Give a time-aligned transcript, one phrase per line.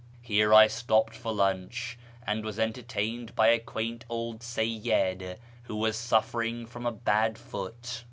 [0.23, 1.95] Here I stopped for lunch,
[2.25, 7.99] and was entertained by a quaint old Seyyid who was suffering from a bad foot.